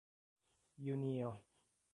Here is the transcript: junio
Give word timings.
junio 0.87 1.31